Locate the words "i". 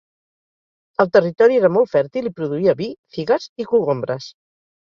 2.31-2.33, 3.65-3.71